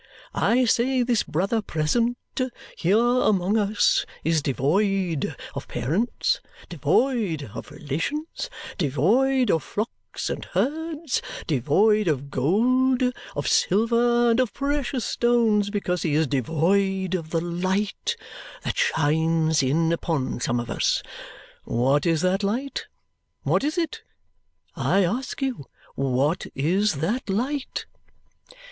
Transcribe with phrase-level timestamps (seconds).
[0.33, 2.17] I say this brother present
[2.75, 6.39] here among us is devoid of parents,
[6.69, 13.03] devoid of relations, devoid of flocks and herds, devoid of gold,
[13.35, 18.15] of silver, and of precious stones because he is devoid of the light
[18.63, 21.03] that shines in upon some of us.
[21.63, 22.87] What is that light?
[23.43, 24.01] What is it?
[24.75, 27.85] I ask you, what is that light?"